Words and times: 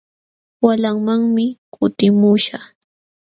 Walamanmi 0.65 1.45
kutimuśhaq. 1.73 2.63